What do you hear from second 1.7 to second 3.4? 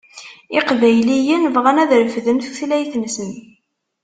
ad refden tutlayt-nsen.